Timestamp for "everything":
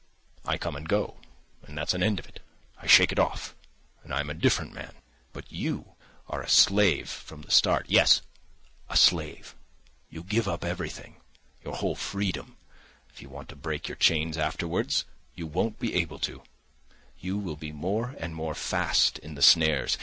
10.65-11.17